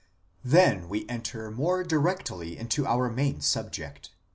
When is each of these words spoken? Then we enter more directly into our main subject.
Then 0.43 0.89
we 0.89 1.07
enter 1.07 1.51
more 1.51 1.83
directly 1.83 2.57
into 2.57 2.87
our 2.87 3.07
main 3.07 3.39
subject. 3.39 4.09